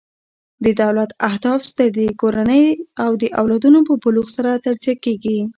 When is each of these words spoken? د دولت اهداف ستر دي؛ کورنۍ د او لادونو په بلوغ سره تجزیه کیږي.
د 0.63 0.65
دولت 0.81 1.09
اهداف 1.29 1.59
ستر 1.71 1.89
دي؛ 1.97 2.07
کورنۍ 2.21 2.65
د 3.21 3.23
او 3.37 3.43
لادونو 3.51 3.79
په 3.87 3.93
بلوغ 4.03 4.27
سره 4.37 4.61
تجزیه 4.65 4.95
کیږي. 5.05 5.39